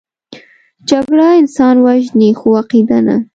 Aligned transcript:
جګړه 0.89 1.27
انسان 1.41 1.75
وژني، 1.85 2.29
خو 2.39 2.47
عقیده 2.59 2.99
نه 3.07 3.15